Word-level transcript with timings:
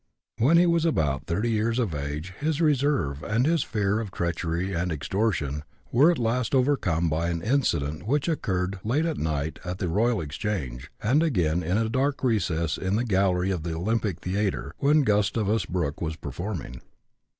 When 0.39 0.57
he 0.57 0.65
was 0.65 0.83
about 0.83 1.27
30 1.27 1.51
years 1.51 1.77
of 1.77 1.93
age 1.93 2.33
his 2.39 2.59
reserve, 2.59 3.21
and 3.21 3.45
his 3.45 3.61
fear 3.61 3.99
of 3.99 4.09
treachery 4.09 4.73
and 4.73 4.91
extortion, 4.91 5.61
were 5.91 6.09
at 6.09 6.17
last 6.17 6.55
overcome 6.55 7.07
by 7.07 7.29
an 7.29 7.43
incident 7.43 8.07
which 8.07 8.27
occurred 8.27 8.79
late 8.83 9.05
at 9.05 9.19
night 9.19 9.59
at 9.63 9.77
the 9.77 9.87
Royal 9.89 10.19
Exchange, 10.19 10.89
and 11.03 11.21
again 11.21 11.61
in 11.61 11.77
a 11.77 11.87
dark 11.87 12.23
recess 12.23 12.79
in 12.79 12.95
the 12.95 13.05
gallery 13.05 13.51
of 13.51 13.61
the 13.61 13.75
Olympic 13.75 14.21
Theater 14.21 14.73
when 14.79 15.03
Gustavus 15.03 15.67
Brooke 15.67 16.01
was 16.01 16.15
performing. 16.15 16.81